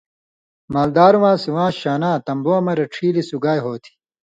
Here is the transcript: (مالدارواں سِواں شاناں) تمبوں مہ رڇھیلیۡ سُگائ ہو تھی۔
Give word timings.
(مالدارواں 0.73 1.35
سِواں 1.43 1.71
شاناں) 1.79 2.17
تمبوں 2.25 2.59
مہ 2.65 2.73
رڇھیلیۡ 2.79 3.27
سُگائ 3.29 3.59
ہو 3.65 3.73
تھی۔ 3.83 3.91